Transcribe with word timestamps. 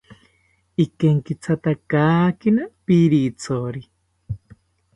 Ikenkithatakakina 0.85 2.63
pirithori 2.85 3.81